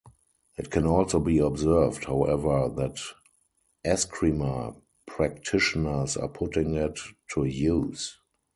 [0.57, 2.97] It can also be observed however that
[3.85, 6.97] "Escrima" practitioners are putting it
[7.35, 8.17] to use.